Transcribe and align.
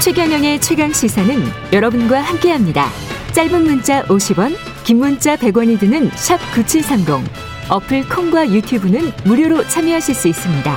최경영의 0.00 0.62
최강 0.62 0.90
시사는 0.94 1.36
여러분과 1.74 2.22
함께합니다. 2.22 2.86
짧은 3.34 3.64
문자 3.64 4.02
50원, 4.04 4.54
긴 4.82 4.96
문자 4.96 5.36
100원이 5.36 5.78
드는 5.78 6.08
샵 6.12 6.38
9730. 6.54 7.30
어플 7.68 8.08
콩과 8.08 8.48
유튜브는 8.48 9.10
무료로 9.26 9.64
참여하실 9.64 10.14
수 10.14 10.28
있습니다. 10.28 10.76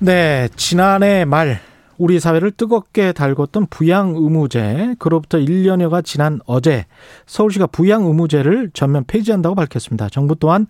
네, 0.00 0.48
지난해 0.56 1.24
말 1.24 1.60
우리 1.96 2.20
사회를 2.20 2.50
뜨겁게 2.50 3.12
달궜던 3.12 3.70
부양 3.70 4.14
의무제 4.14 4.96
그로부터 4.98 5.38
1년여가 5.38 6.04
지난 6.04 6.40
어제 6.44 6.84
서울시가 7.24 7.68
부양 7.68 8.04
의무제를 8.04 8.70
전면 8.74 9.04
폐지한다고 9.06 9.54
밝혔습니다. 9.54 10.10
정부 10.10 10.34
또한 10.34 10.66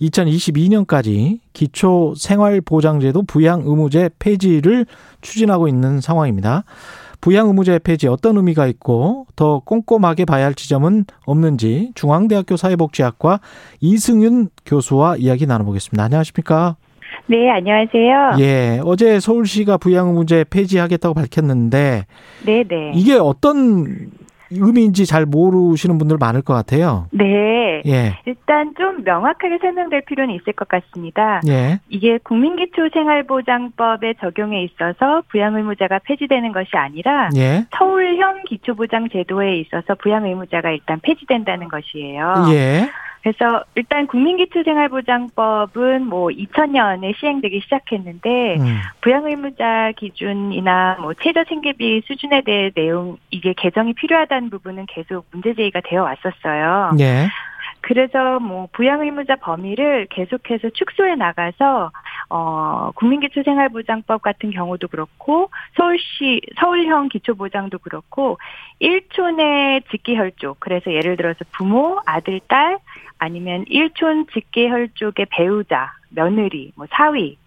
2022년까지 0.00 1.38
기초 1.52 2.14
생활보장제도 2.16 3.22
부양 3.22 3.62
의무제 3.64 4.10
폐지를 4.18 4.86
추진하고 5.20 5.68
있는 5.68 6.00
상황입니다. 6.00 6.64
부양 7.20 7.48
의무제 7.48 7.78
폐지 7.80 8.08
어떤 8.08 8.36
의미가 8.36 8.66
있고 8.66 9.26
더 9.36 9.60
꼼꼼하게 9.60 10.24
봐야 10.24 10.44
할 10.44 10.54
지점은 10.54 11.06
없는지 11.24 11.92
중앙대학교 11.94 12.56
사회복지학과 12.56 13.40
이승윤 13.80 14.50
교수와 14.64 15.16
이야기 15.16 15.46
나눠보겠습니다. 15.46 16.04
안녕하십니까? 16.04 16.76
네, 17.28 17.50
안녕하세요. 17.50 18.36
예, 18.38 18.80
어제 18.84 19.18
서울시가 19.18 19.78
부양 19.78 20.08
의무제 20.08 20.44
폐지하겠다고 20.48 21.14
밝혔는데 21.14 22.06
네, 22.44 22.64
네. 22.68 22.92
이게 22.94 23.14
어떤 23.14 24.10
의미인지 24.50 25.06
잘 25.06 25.26
모르시는 25.26 25.98
분들 25.98 26.16
많을 26.18 26.42
것 26.42 26.54
같아요. 26.54 27.06
네. 27.12 27.82
예. 27.86 28.18
일단 28.24 28.74
좀 28.76 29.04
명확하게 29.04 29.58
설명될 29.60 30.02
필요는 30.06 30.34
있을 30.34 30.52
것 30.52 30.68
같습니다. 30.68 31.40
예. 31.48 31.80
이게 31.88 32.18
국민기초생활보장법의 32.22 34.16
적용에 34.20 34.62
있어서 34.64 35.22
부양의무자가 35.28 36.00
폐지되는 36.00 36.52
것이 36.52 36.70
아니라 36.74 37.30
예. 37.36 37.66
서울형 37.76 38.44
기초보장제도에 38.48 39.58
있어서 39.58 39.94
부양의무자가 39.94 40.70
일단 40.70 41.00
폐지된다는 41.02 41.68
것이에요. 41.68 42.46
예. 42.50 42.88
그래서 43.26 43.64
일단 43.74 44.06
국민기초생활보장법은 44.06 46.06
뭐 46.06 46.28
2000년에 46.28 47.18
시행되기 47.18 47.60
시작했는데 47.64 48.56
음. 48.60 48.78
부양의무자 49.00 49.90
기준이나 49.96 50.98
뭐 51.00 51.12
최저 51.14 51.42
생계비 51.48 52.02
수준에 52.06 52.42
대해 52.42 52.70
내용 52.70 53.16
이게 53.32 53.52
개정이 53.56 53.94
필요하다는 53.94 54.50
부분은 54.50 54.86
계속 54.86 55.26
문제 55.32 55.54
제기가 55.54 55.80
되어 55.84 56.04
왔었어요. 56.04 56.92
예. 57.00 57.26
그래서 57.80 58.40
뭐 58.40 58.68
부양 58.72 59.02
의무자 59.02 59.36
범위를 59.36 60.06
계속해서 60.10 60.70
축소해 60.70 61.14
나가서 61.14 61.92
어 62.28 62.90
국민기초생활보장법 62.96 64.22
같은 64.22 64.50
경우도 64.50 64.88
그렇고 64.88 65.50
서울시 65.76 66.40
서울형 66.58 67.08
기초보장도 67.08 67.78
그렇고 67.78 68.38
1촌의 68.80 69.88
직계 69.90 70.16
혈족 70.16 70.58
그래서 70.60 70.92
예를 70.92 71.16
들어서 71.16 71.44
부모, 71.52 72.00
아들, 72.06 72.40
딸 72.48 72.78
아니면 73.18 73.64
1촌 73.66 74.32
직계 74.32 74.68
혈족의 74.68 75.26
배우자, 75.30 75.92
며느리, 76.10 76.72
뭐 76.74 76.86
사위 76.90 77.38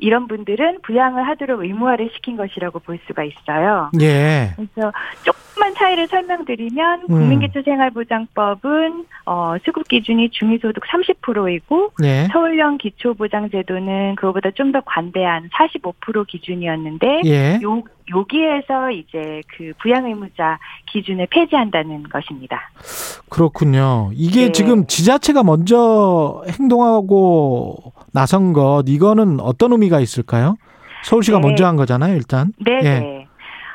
이런 0.00 0.26
분들은 0.28 0.80
부양을 0.82 1.26
하도록 1.28 1.62
의무화를 1.62 2.10
시킨 2.14 2.36
것이라고 2.36 2.78
볼 2.78 2.98
수가 3.06 3.24
있어요. 3.24 3.90
예. 4.00 4.54
그래서 4.56 4.92
조금만 5.22 5.74
차이를 5.74 6.06
설명드리면 6.08 7.02
음. 7.02 7.06
국민기초생활보장법은 7.08 9.04
어, 9.26 9.54
수급 9.64 9.88
기준이 9.88 10.30
중위소득 10.30 10.84
30%이고 10.84 11.92
예. 12.02 12.26
서울형 12.32 12.78
기초보장제도는 12.78 14.14
그거보다 14.16 14.50
좀 14.52 14.70
더 14.70 14.80
관대한 14.84 15.48
45% 15.48 16.26
기준이었는데 16.26 17.22
예. 17.24 17.58
요 17.62 17.82
여기에서 18.14 18.90
이제 18.90 19.40
그 19.56 19.72
부양 19.80 20.06
의무자 20.06 20.58
기준을 20.92 21.28
폐지한다는 21.30 22.02
것입니다. 22.04 22.70
그렇군요. 23.28 24.10
이게 24.12 24.46
네. 24.46 24.52
지금 24.52 24.86
지자체가 24.86 25.42
먼저 25.42 26.42
행동하고 26.48 27.92
나선 28.12 28.52
것 28.52 28.84
이거는 28.86 29.40
어떤 29.40 29.72
의미가 29.72 30.00
있을까요? 30.00 30.56
서울시가 31.04 31.38
네. 31.38 31.46
먼저 31.46 31.66
한 31.66 31.76
거잖아요, 31.76 32.14
일단. 32.14 32.52
네. 32.58 32.80
예. 32.84 33.19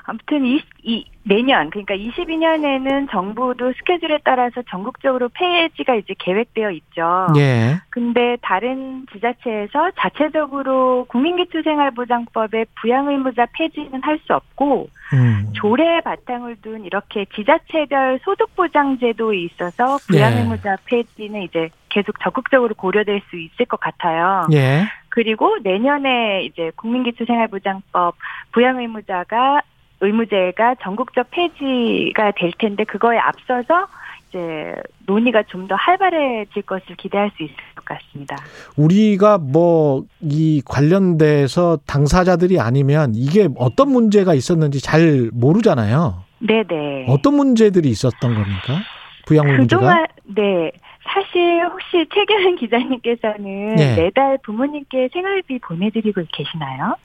네. 0.06 0.12
아무튼 0.12 0.46
이, 0.46 0.62
이 0.84 1.06
내년 1.24 1.70
그러니까 1.72 1.96
22년에는 1.96 3.10
정부도 3.10 3.74
스케줄에 3.74 4.20
따라서 4.24 4.62
전국적으로 4.70 5.30
폐지가 5.30 5.96
이제 5.96 6.14
계획되어 6.20 6.70
있죠. 6.72 7.28
예. 7.36 7.80
근데 7.90 8.38
다른 8.42 9.06
지자체에서 9.12 9.92
자체적으로 9.98 11.06
국민기초생활보장법의 11.06 12.68
부양의무자 12.80 13.48
폐지는 13.54 14.02
할 14.04 14.16
수 14.26 14.34
없고 14.34 14.90
음. 15.14 15.52
조례 15.54 16.00
바탕을 16.02 16.56
둔 16.62 16.86
이렇게 16.86 17.26
지자체별 17.36 18.20
소득보장제도에 18.24 19.38
있어서 19.40 19.98
부양의무자 20.08 20.78
폐지는 20.86 21.44
이제 21.44 21.70
계속 21.90 22.20
적극적으로 22.22 22.74
고려될 22.76 23.22
수 23.30 23.38
있을 23.38 23.66
것 23.66 23.80
같아요. 23.80 24.48
예. 24.54 24.84
그리고 25.10 25.58
내년에 25.64 26.44
이제 26.44 26.72
국민기초생활보장법 26.76 28.16
부양의무자가 28.52 29.62
의무제가 30.02 30.76
전국적 30.82 31.28
폐지가 31.32 32.32
될 32.38 32.52
텐데 32.58 32.84
그거에 32.84 33.18
앞서서 33.18 33.88
이제 34.30 34.76
논의가 35.08 35.44
좀 35.44 35.68
더 35.68 35.76
활발해질 35.76 36.62
것을 36.64 36.96
기대할 36.98 37.32
수 37.38 37.44
있을 37.44 37.56
것 37.76 37.86
같습니다. 37.86 38.36
우리가 38.78 39.38
뭐 39.38 40.04
이 40.22 40.62
관련돼서 40.66 41.78
당사자들이 41.88 42.60
아니면 42.60 43.14
이게 43.16 43.48
어떤 43.58 43.90
문제가 43.92 44.34
있었는지 44.34 44.82
잘 44.82 45.30
모르잖아요. 45.34 46.24
네네. 46.40 47.06
어떤 47.08 47.36
문제들이 47.36 47.90
있었던 47.90 48.34
겁니까? 48.34 48.82
부양 49.26 49.48
문제가? 49.48 49.80
그동안 49.80 50.06
네 50.26 50.72
사실 51.08 51.64
혹시 51.66 52.06
최경은 52.14 52.56
기자님께서는 52.60 53.76
네. 53.76 53.96
매달 53.96 54.38
부모님께 54.44 55.10
생활비 55.14 55.60
보내드리고 55.60 56.22
계시나요? 56.34 56.96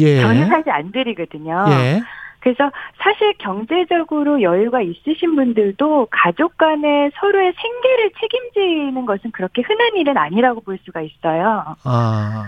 예. 0.00 0.20
저는 0.20 0.48
사실 0.48 0.70
안 0.70 0.90
드리거든요. 0.92 1.64
예. 1.70 2.00
그래서 2.44 2.70
사실 3.02 3.32
경제적으로 3.38 4.42
여유가 4.42 4.82
있으신 4.82 5.34
분들도 5.34 6.08
가족 6.10 6.58
간에 6.58 7.10
서로의 7.18 7.54
생계를 7.56 8.10
책임지는 8.20 9.06
것은 9.06 9.30
그렇게 9.30 9.62
흔한 9.62 9.96
일은 9.96 10.18
아니라고 10.18 10.60
볼 10.60 10.78
수가 10.84 11.00
있어요. 11.00 11.74
아. 11.84 12.44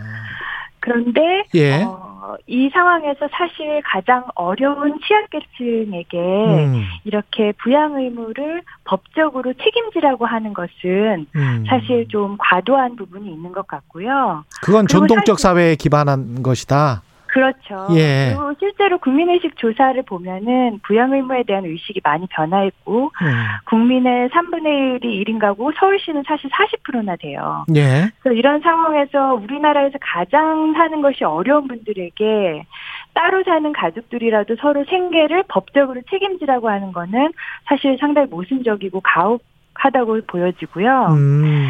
그런데 0.80 1.44
예. 1.54 1.82
어, 1.82 2.36
이 2.46 2.68
상황에서 2.72 3.26
사실 3.32 3.80
가장 3.86 4.24
어려운 4.34 5.00
취약계층에게 5.00 6.18
음. 6.18 6.84
이렇게 7.04 7.52
부양 7.62 7.96
의무를 7.96 8.62
법적으로 8.84 9.54
책임지라고 9.54 10.26
하는 10.26 10.52
것은 10.52 11.26
음. 11.34 11.64
사실 11.66 12.06
좀 12.08 12.36
과도한 12.38 12.96
부분이 12.96 13.32
있는 13.32 13.50
것 13.50 13.66
같고요. 13.66 14.44
그건 14.62 14.86
전통적 14.86 15.40
사실- 15.40 15.42
사회에 15.42 15.74
기반한 15.76 16.42
것이다. 16.42 17.02
그렇죠. 17.36 17.86
예. 17.94 18.32
그리고 18.34 18.54
실제로 18.58 18.97
국민의식 18.97 19.58
조사를 19.58 20.02
보면은 20.04 20.80
부양 20.82 21.12
의무에 21.12 21.42
대한 21.42 21.66
의식이 21.66 22.00
많이 22.02 22.26
변화했고 22.30 23.10
음. 23.20 23.44
국민의 23.66 24.30
3분의 24.30 25.02
1이 25.02 25.26
1인 25.26 25.38
가구 25.38 25.70
서울시는 25.78 26.22
사실 26.26 26.48
40%나 26.48 27.16
돼요. 27.16 27.66
예. 27.76 28.10
그래서 28.20 28.38
이런 28.38 28.62
상황에서 28.62 29.34
우리나라에서 29.34 29.98
가장 30.00 30.72
사는 30.72 31.02
것이 31.02 31.25
어려운 31.25 31.69
분들에게 31.69 32.64
따로 33.12 33.44
사는 33.44 33.70
가족들이라도 33.70 34.56
서로 34.56 34.86
생계를 34.88 35.44
법적으로 35.48 36.00
책임지라고 36.08 36.70
하는 36.70 36.92
거는 36.92 37.32
사실 37.66 37.98
상당히 38.00 38.28
모순적이고 38.28 39.02
가혹 39.02 39.42
하다고 39.75 40.22
보여지고요. 40.26 41.08
음. 41.10 41.69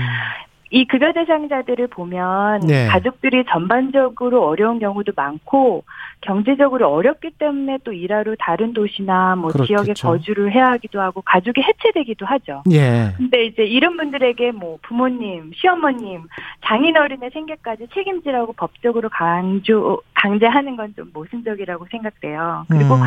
이 0.70 0.84
급여 0.86 1.12
대상자들을 1.12 1.86
보면 1.88 2.60
네. 2.60 2.86
가족들이 2.88 3.44
전반적으로 3.48 4.46
어려운 4.46 4.78
경우도 4.80 5.12
많고 5.14 5.84
경제적으로 6.22 6.88
어렵기 6.92 7.30
때문에 7.38 7.78
또 7.84 7.92
일하러 7.92 8.34
다른 8.38 8.72
도시나 8.72 9.36
뭐 9.36 9.50
그렇겠죠. 9.50 9.84
지역에 9.84 9.92
거주를 9.94 10.52
해야 10.52 10.66
하기도 10.72 11.00
하고 11.00 11.22
가족이 11.22 11.60
해체되기도 11.62 12.26
하죠. 12.26 12.62
예. 12.72 13.12
근데 13.16 13.44
이제 13.44 13.62
이런 13.64 13.96
분들에게 13.96 14.52
뭐 14.52 14.78
부모님, 14.82 15.52
시어머님, 15.54 16.22
장인어른의 16.64 17.30
생계까지 17.32 17.88
책임지라고 17.94 18.54
법적으로 18.54 19.08
강조 19.10 20.00
강제하는 20.14 20.76
건 20.76 20.86
좀 20.96 21.10
모순적이라고 21.12 21.86
생각돼요. 21.90 22.64
그리고 22.68 22.94
음. 22.94 23.02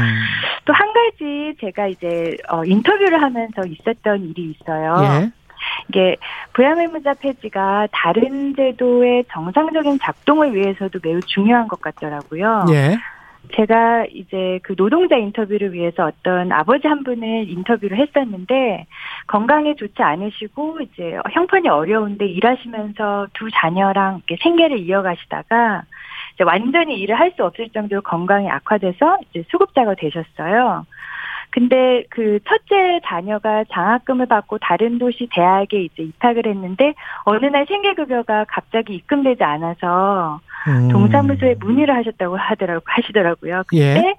또한 0.66 0.94
가지 0.94 1.56
제가 1.60 1.88
이제 1.88 2.38
어, 2.50 2.64
인터뷰를 2.64 3.22
하면서 3.22 3.62
있었던 3.66 4.24
일이 4.26 4.52
있어요. 4.60 4.96
예. 5.02 5.32
이게 5.90 6.16
부양의무자 6.54 7.16
폐지가 7.16 7.88
다른 7.92 8.56
제도의 8.56 9.26
정상적인 9.32 10.00
작동을 10.02 10.54
위해서도 10.56 11.00
매우 11.04 11.22
중요한 11.22 11.68
것 11.68 11.82
같더라고요. 11.82 12.66
예. 12.72 12.98
제가 13.56 14.06
이제 14.12 14.60
그 14.64 14.76
노동자 14.76 15.16
인터뷰를 15.16 15.74
위해서 15.74 16.06
어떤 16.06 16.52
아버지 16.52 16.88
한 16.88 17.04
분을 17.04 17.50
인터뷰를 17.50 17.98
했었는데 17.98 18.86
건강이 19.28 19.76
좋지 19.76 20.04
않으시고 20.04 20.82
이제 20.82 21.18
형편이 21.32 21.68
어려운데 21.70 22.26
일하시면서 22.28 23.28
두 23.34 23.50
자녀랑 23.52 24.22
이렇게 24.28 24.38
생계를 24.44 24.80
이어가시다가 24.80 25.84
이제 26.36 26.44
완전히 26.44 27.00
일을 27.00 27.20
할 27.20 27.30
수 27.36 27.44
없을 27.46 27.70
정도로 27.70 28.02
건강이 28.02 28.50
악화돼서 28.50 29.18
이제 29.30 29.44
수급자가 29.50 29.96
되셨어요. 29.96 30.86
근데 31.52 32.04
그 32.10 32.40
첫째 32.48 33.00
자녀가 33.06 33.64
장학금을 33.72 34.28
받고 34.28 34.60
다른 34.60 35.00
도시 35.00 35.28
대학에 35.32 35.82
이제 35.84 36.04
입학을 36.04 36.46
했는데 36.46 36.94
어느 37.24 37.46
날 37.48 37.66
생계급여가 37.68 38.46
갑자기 38.48 38.96
입금되지 38.96 39.44
않아서 39.44 40.40
음. 40.68 40.90
동사무소에 40.90 41.56
문의를 41.60 41.96
하셨다고 41.96 42.38
하더라고 42.38 42.82
하시더라고요. 42.86 43.64
그때 43.68 43.82
예. 43.82 44.16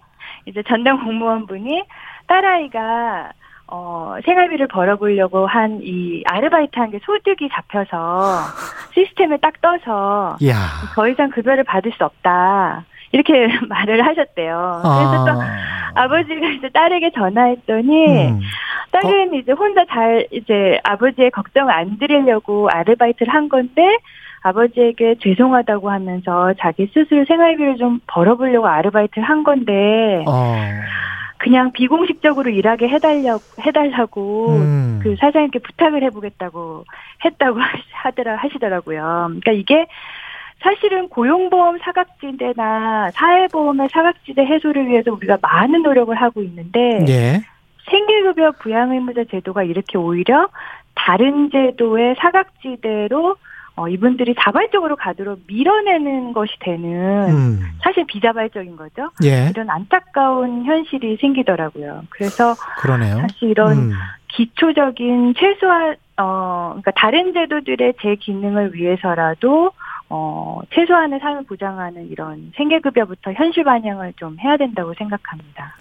이제 0.47 0.63
전담 0.67 1.05
공무원분이 1.05 1.85
딸아이가 2.27 3.31
어, 3.73 4.17
생활비를 4.25 4.67
벌어보려고 4.67 5.47
한 5.47 5.81
이 5.83 6.25
아르바이트 6.27 6.77
한 6.79 6.91
게 6.91 6.99
소득이 7.05 7.49
잡혀서 7.53 8.41
시스템에 8.95 9.37
딱 9.37 9.61
떠서 9.61 10.37
야. 10.49 10.55
더 10.97 11.07
이상 11.09 11.31
급여를 11.31 11.63
받을 11.63 11.93
수 11.93 12.05
없다. 12.05 12.85
이렇게 13.13 13.49
말을 13.69 14.07
하셨대요. 14.07 14.81
그래서 14.83 15.17
아. 15.17 15.25
또 15.25 16.01
아버지가 16.01 16.49
이제 16.49 16.69
딸에게 16.69 17.11
전화했더니 17.13 18.29
음. 18.29 18.41
딸은 18.93 19.33
어? 19.33 19.37
이제 19.37 19.53
혼자 19.53 19.85
잘 19.87 20.27
이제 20.31 20.81
아버지의 20.85 21.31
걱정을 21.31 21.73
안 21.73 21.99
드리려고 21.99 22.69
아르바이트를 22.71 23.33
한 23.33 23.49
건데 23.49 23.99
아버지에게 24.43 25.17
죄송하다고 25.23 25.91
하면서 25.91 26.55
자기 26.61 26.91
스스로 26.93 27.25
생활비를 27.27 27.77
좀 27.77 28.01
벌어보려고 28.07 28.67
아르바이트를 28.67 29.29
한 29.29 29.45
건데 29.45 30.25
어. 30.27 30.55
그냥 31.39 31.73
비공식적으로 31.73 32.51
일하게 32.51 32.89
해달려 32.89 33.39
해달라고 33.65 34.57
음. 34.57 35.01
그 35.03 35.17
사장님께 35.19 35.61
부탁을 35.61 36.03
해보겠다고 36.05 36.85
했다고 37.25 37.59
하더라 37.93 38.37
하시더라고요. 38.37 39.27
그러니까 39.41 39.53
이게 39.53 39.87
사실은 40.63 41.09
고용보험 41.09 41.79
사각지대나 41.79 43.11
사회보험의 43.13 43.89
사각지대 43.91 44.45
해소를 44.45 44.89
위해서 44.89 45.13
우리가 45.13 45.39
많은 45.41 45.83
노력을 45.83 46.15
하고 46.15 46.43
있는데 46.43 47.05
예. 47.09 47.41
생계급여 47.91 48.53
부양의무자 48.61 49.25
제도가 49.31 49.63
이렇게 49.63 49.99
오히려 49.99 50.49
다른 50.95 51.51
제도의 51.51 52.17
사각지대로 52.19 53.37
어, 53.77 53.89
이분들이 53.89 54.35
자발적으로 54.39 54.97
가도록 54.97 55.41
밀어내는 55.47 56.35
것이 56.35 56.53
되는 56.61 57.31
음. 57.31 57.61
사실 57.83 58.05
비자발적인 58.07 58.77
거죠. 58.77 59.11
예. 59.25 59.49
이런 59.49 59.71
안타까운 59.71 60.65
현실이 60.65 61.17
생기더라고요. 61.19 62.03
그래서 62.11 62.55
그러네요. 62.79 63.17
사실 63.21 63.49
이런 63.49 63.73
음. 63.79 63.93
기초적인 64.29 65.35
최소한 65.39 65.97
어 66.19 66.69
그러니까 66.73 66.91
다른 66.91 67.33
제도들의 67.33 67.95
제 68.03 68.17
기능을 68.17 68.75
위해서라도 68.75 69.71
어, 70.11 70.59
최소한의 70.75 71.21
삶을 71.21 71.45
보장하는 71.45 72.09
이런 72.11 72.53
생계급여부터 72.57 73.33
현실 73.33 73.63
반영을 73.63 74.13
좀 74.17 74.37
해야 74.41 74.57
된다고 74.57 74.93
생각합니다. 74.99 75.77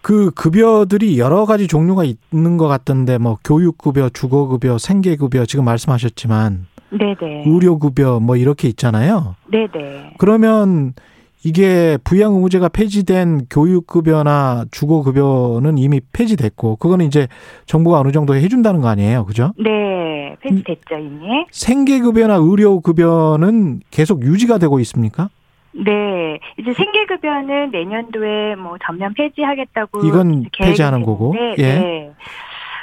그 0.00 0.30
급여들이 0.30 1.18
여러 1.18 1.44
가지 1.44 1.68
종류가 1.68 2.04
있는 2.04 2.56
것 2.56 2.68
같던데, 2.68 3.18
뭐, 3.18 3.38
교육급여, 3.44 4.08
주거급여, 4.08 4.78
생계급여, 4.78 5.44
지금 5.44 5.64
말씀하셨지만, 5.66 6.66
네네. 6.90 7.44
의료급여, 7.46 8.20
뭐, 8.20 8.36
이렇게 8.36 8.68
있잖아요. 8.68 9.36
네네. 9.50 10.14
그러면 10.18 10.94
이게 11.44 11.96
부양 12.02 12.32
의무제가 12.34 12.68
폐지된 12.68 13.46
교육급여나 13.50 14.64
주거급여는 14.70 15.78
이미 15.78 16.00
폐지됐고 16.12 16.76
그거는 16.76 17.06
이제 17.06 17.28
정부가 17.66 18.00
어느 18.00 18.10
정도 18.10 18.34
해준다는 18.34 18.80
거 18.80 18.88
아니에요, 18.88 19.24
그죠? 19.26 19.52
네, 19.58 20.36
폐지됐죠 20.40 20.98
이미. 20.98 21.44
생계급여나 21.50 22.34
의료급여는 22.36 23.80
계속 23.90 24.22
유지가 24.22 24.58
되고 24.58 24.80
있습니까? 24.80 25.28
네, 25.72 26.38
이제 26.58 26.72
생계급여는 26.72 27.70
내년도에 27.70 28.56
뭐 28.56 28.76
전면 28.84 29.12
폐지하겠다고 29.14 30.06
이건 30.06 30.46
폐지하는 30.58 31.02
거고. 31.02 31.34
예. 31.58 31.62
네. 31.62 32.10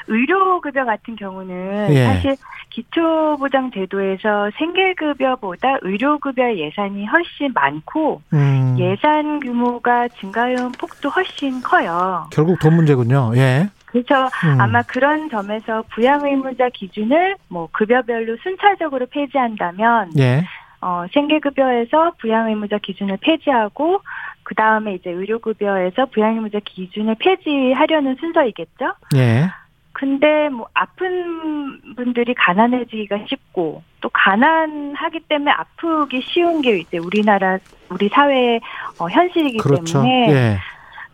의료급여 0.08 0.86
같은 0.86 1.16
경우는 1.16 1.88
예. 1.92 2.06
사실 2.06 2.36
기초보장제도에서 2.70 4.52
생계급여보다 4.58 5.78
의료급여 5.82 6.56
예산이 6.56 7.06
훨씬 7.06 7.52
많고 7.54 8.22
음. 8.34 8.76
예산 8.80 9.40
규모가 9.40 10.08
증가한 10.08 10.72
폭도 10.74 11.10
훨씬 11.10 11.62
커요. 11.62 12.28
결국 12.32 12.60
돈 12.60 12.76
문제군요. 12.76 13.34
예. 13.36 13.70
그래서 13.86 14.26
음. 14.44 14.60
아마 14.60 14.82
그런 14.82 15.30
점에서 15.30 15.84
부양 15.94 16.26
의무자 16.26 16.70
기준을 16.70 17.36
뭐 17.48 17.70
급여별로 17.72 18.38
순차적으로 18.42 19.06
폐지한다면 19.06 20.12
예. 20.18 20.44
어, 20.84 21.06
생계급여에서 21.14 22.14
부양의무자 22.20 22.78
기준을 22.78 23.18
폐지하고 23.22 24.02
그 24.44 24.54
다음에 24.54 24.96
이제 24.96 25.10
의료급여에서 25.12 26.08
부양의무자 26.08 26.60
기준을 26.66 27.16
폐지하려는 27.20 28.18
순서이겠죠. 28.20 28.94
예. 29.16 29.50
근데 29.94 30.50
뭐 30.50 30.68
아픈 30.74 31.80
분들이 31.96 32.34
가난해지기가 32.34 33.20
쉽고 33.28 33.84
또 34.02 34.10
가난하기 34.12 35.22
때문에 35.30 35.52
아프기 35.52 36.22
쉬운 36.22 36.62
게 36.62 36.80
이제 36.80 36.98
우리나라 36.98 37.60
우리 37.90 38.10
사회의 38.10 38.60
어, 39.00 39.08
현실이기 39.08 39.60
그렇죠. 39.60 40.02
때문에 40.02 40.32
예. 40.32 40.58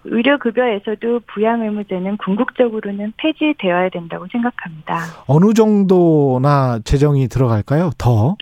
의료급여에서도 0.05 1.21
부양의무제는 1.27 2.17
궁극적으로는 2.17 3.13
폐지되어야 3.17 3.89
된다고 3.89 4.27
생각합니다. 4.31 4.97
어느 5.27 5.53
정도나 5.53 6.79
재정이 6.85 7.27
들어갈까요? 7.27 7.91
더? 7.97 8.37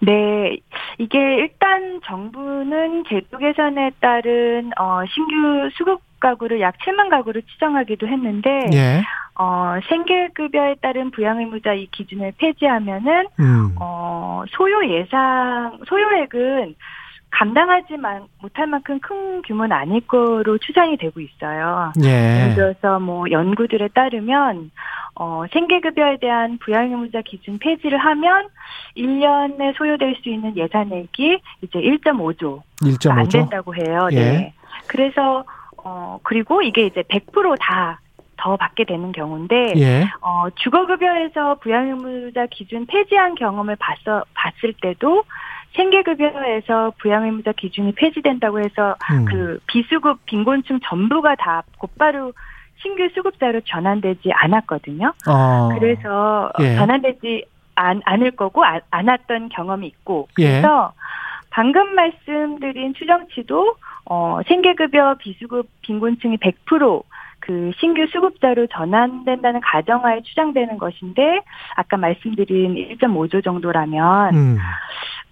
네, 0.00 0.58
이게 0.98 1.18
일단 1.18 2.00
정부는 2.04 3.04
제도 3.08 3.38
개선에 3.38 3.92
따른 4.00 4.72
어, 4.78 5.00
신규 5.08 5.70
수급 5.76 6.00
가구를 6.20 6.60
약 6.60 6.76
7만 6.78 7.08
가구를 7.08 7.42
추정하기도 7.42 8.08
했는데 8.08 8.50
예. 8.72 9.02
어, 9.38 9.74
생계급여에 9.88 10.76
따른 10.80 11.10
부양의무자 11.10 11.74
이 11.74 11.86
기준을 11.92 12.32
폐지하면은 12.38 13.26
음. 13.38 13.74
어, 13.78 14.44
소요 14.48 14.88
예상 14.88 15.78
소요액은 15.86 16.74
감당하지 17.30 17.96
못할 18.40 18.66
만큼 18.66 18.98
큰 19.00 19.42
규모는 19.42 19.76
아닐 19.76 20.00
거로 20.06 20.56
추산이 20.56 20.96
되고 20.96 21.20
있어요. 21.20 21.92
예. 22.02 22.40
예를 22.40 22.54
들어서 22.54 22.98
뭐 22.98 23.30
연구들에 23.30 23.88
따르면 23.88 24.70
어, 25.16 25.44
생계급여에 25.52 26.18
대한 26.18 26.56
부양의무자 26.58 27.20
기준 27.22 27.58
폐지를 27.58 27.98
하면 27.98 28.48
1년에 28.96 29.76
소요될 29.76 30.16
수 30.22 30.30
있는 30.30 30.56
예산액이 30.56 31.40
이제 31.62 31.78
1.5조 31.78 32.62
1.5조 32.80 33.10
안 33.10 33.28
된다고 33.28 33.74
해요. 33.74 34.08
예. 34.12 34.16
네. 34.16 34.54
그래서 34.86 35.44
어, 35.84 36.18
그리고 36.22 36.62
이게 36.62 36.86
이제 36.86 37.02
100%다 37.02 38.00
더 38.46 38.56
받게 38.56 38.84
되는 38.84 39.10
경우인데 39.10 39.72
예. 39.76 40.04
어, 40.20 40.46
주거급여에서 40.54 41.56
부양의무자 41.56 42.46
기준 42.46 42.86
폐지한 42.86 43.34
경험을 43.34 43.74
봤어 43.74 44.24
봤을 44.34 44.72
때도 44.80 45.24
생계급여에서 45.74 46.92
부양의무자 46.98 47.52
기준이 47.52 47.92
폐지된다고 47.96 48.60
해서 48.60 48.94
음. 49.10 49.24
그 49.24 49.58
비수급 49.66 50.24
빈곤층 50.26 50.78
전부가 50.84 51.34
다 51.34 51.64
곧바로 51.78 52.32
신규 52.76 53.08
수급자로 53.14 53.62
전환되지 53.62 54.30
않았거든요. 54.32 55.12
어. 55.28 55.68
그래서 55.76 56.52
예. 56.60 56.76
전환되지 56.76 57.46
않, 57.74 58.00
않을 58.04 58.30
거고 58.30 58.64
안, 58.64 58.80
않았던 58.90 59.48
경험이 59.48 59.88
있고 59.88 60.28
예. 60.38 60.60
그래서 60.60 60.92
예. 60.94 61.00
방금 61.50 61.96
말씀드린 61.96 62.94
추정치도 62.94 63.74
어, 64.04 64.38
생계급여 64.46 65.16
비수급 65.18 65.68
빈곤층이 65.82 66.36
100% 66.36 67.02
그 67.46 67.70
신규 67.78 68.04
수급자로 68.08 68.66
전환된다는 68.66 69.60
가정하에 69.60 70.22
추정되는 70.22 70.78
것인데 70.78 71.42
아까 71.76 71.96
말씀드린 71.96 72.74
1.5조 72.74 73.44
정도라면 73.44 74.34
음. 74.34 74.58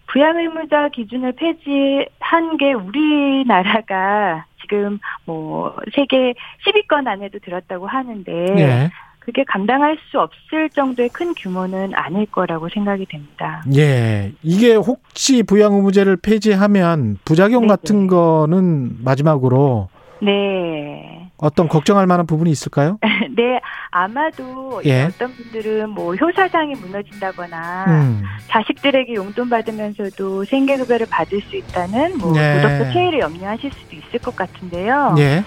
부양 0.07 0.39
의무자 0.39 0.89
기준을 0.91 1.33
폐지한 1.33 2.57
게 2.59 2.73
우리나라가 2.73 4.45
지금 4.61 5.01
뭐 5.25 5.75
세계 5.93 6.35
10위권 6.65 7.09
안에도 7.09 7.41
들었다고 7.41 7.89
하는데 7.89 8.33
네. 8.33 8.91
그게 9.19 9.43
감당할 9.43 9.99
수 10.11 10.21
없을 10.21 10.71
정도의 10.71 11.09
큰 11.09 11.35
규모는 11.35 11.93
아닐 11.95 12.27
거라고 12.27 12.69
생각이 12.69 13.07
됩니다. 13.07 13.65
예. 13.75 14.33
이게 14.43 14.75
혹시 14.75 15.43
부양 15.43 15.75
의무제를 15.75 16.19
폐지하면 16.19 17.17
부작용 17.25 17.63
네네. 17.63 17.69
같은 17.69 18.07
거는 18.07 19.03
마지막으로 19.03 19.89
네. 20.25 21.31
어떤 21.37 21.69
걱정할 21.69 22.07
만한 22.07 22.27
부분이 22.27 22.51
있을까요? 22.51 22.99
네, 23.37 23.61
아마도 23.91 24.81
예. 24.85 25.05
어떤 25.05 25.33
분들은 25.35 25.91
뭐 25.91 26.15
효사상이 26.15 26.75
무너진다거나 26.75 27.85
음. 27.89 28.23
자식들에게 28.49 29.15
용돈 29.15 29.51
받으면서도 29.51 30.45
생계급여를 30.45 31.07
받을 31.11 31.41
수 31.43 31.57
있다는 31.57 32.19
뭐 32.19 32.33
예. 32.37 32.61
도덕적 32.61 32.95
해이를 32.95 33.21
염려하실 33.21 33.71
수도 33.73 33.97
있을 33.97 34.19
것 34.21 34.35
같은데요. 34.35 35.15
예. 35.19 35.45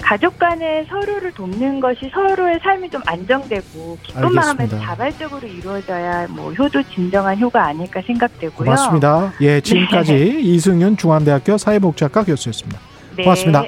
가족 0.00 0.38
간에 0.38 0.84
서로를 0.88 1.32
돕는 1.32 1.80
것이 1.80 2.10
서로의 2.12 2.60
삶이 2.62 2.88
좀 2.90 3.02
안정되고 3.04 3.98
기쁜 4.02 4.22
마음에서 4.32 4.50
알겠습니다. 4.50 4.78
자발적으로 4.78 5.46
이루어져야 5.46 6.28
뭐 6.28 6.52
효도 6.52 6.82
진정한 6.82 7.38
효가 7.38 7.66
아닐까 7.66 8.00
생각되고요. 8.06 8.64
고맙습니다. 8.64 9.32
예, 9.40 9.60
지금까지 9.60 10.40
이승윤 10.40 10.96
중앙대학교 10.96 11.58
사회복지학과 11.58 12.24
교수였습니다. 12.24 12.80
네. 13.16 13.24
고맙습니다. 13.24 13.64